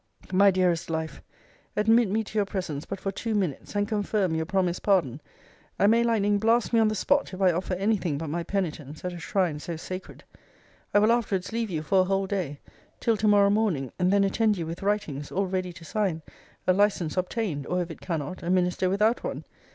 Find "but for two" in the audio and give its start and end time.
2.87-3.35